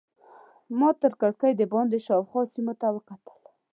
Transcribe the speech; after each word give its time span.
ما 0.79 0.89
تر 1.01 1.11
کړکۍ 1.21 1.51
دباندې 1.61 1.99
شاوخوا 2.07 2.41
سیمو 2.53 2.73
ته 2.81 2.87
کتل. 3.07 3.41